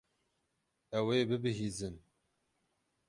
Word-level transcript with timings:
Ew 0.99 1.07
ê 1.15 1.17
bibihîzin. 1.29 1.95